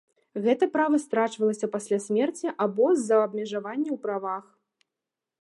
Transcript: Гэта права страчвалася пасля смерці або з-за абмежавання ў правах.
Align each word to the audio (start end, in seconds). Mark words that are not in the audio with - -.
Гэта 0.45 0.67
права 0.77 0.99
страчвалася 1.03 1.69
пасля 1.75 1.99
смерці 2.07 2.47
або 2.67 2.85
з-за 3.03 3.21
абмежавання 3.27 3.89
ў 3.91 3.97
правах. 4.09 4.45